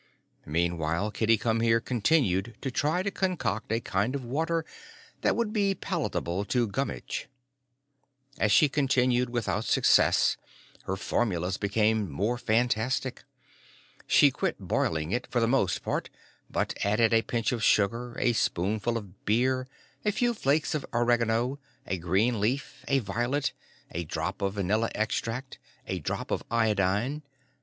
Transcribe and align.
Meanwhile 0.47 1.11
Kitty 1.11 1.37
Come 1.37 1.59
Here 1.59 1.79
continued 1.79 2.55
to 2.61 2.71
try 2.71 3.03
to 3.03 3.11
concoct 3.11 3.71
a 3.71 3.79
kind 3.79 4.15
of 4.15 4.25
water 4.25 4.65
that 5.21 5.35
would 5.35 5.53
be 5.53 5.75
palatable 5.75 6.43
to 6.45 6.65
Gummitch. 6.67 7.27
As 8.39 8.51
she 8.51 8.67
continued 8.67 9.29
without 9.29 9.63
success, 9.63 10.37
her 10.85 10.95
formulas 10.95 11.57
became 11.57 12.09
more 12.09 12.39
fantastic. 12.39 13.25
She 14.07 14.31
quit 14.31 14.55
boiling 14.59 15.11
it 15.11 15.27
for 15.29 15.39
the 15.39 15.47
most 15.47 15.83
part 15.83 16.09
but 16.49 16.73
added 16.83 17.13
a 17.13 17.21
pinch 17.21 17.51
of 17.51 17.63
sugar, 17.63 18.17
a 18.17 18.33
spoonful 18.33 18.97
of 18.97 19.23
beer, 19.23 19.67
a 20.03 20.11
few 20.11 20.33
flakes 20.33 20.73
of 20.73 20.83
oregano, 20.91 21.59
a 21.85 21.99
green 21.99 22.39
leaf, 22.41 22.83
a 22.87 22.97
violet, 22.97 23.53
a 23.91 24.03
drop 24.03 24.41
of 24.41 24.55
vanilla 24.55 24.89
extract, 24.95 25.59
a 25.85 25.99
drop 25.99 26.31
of 26.31 26.43
iodine.... 26.49 27.21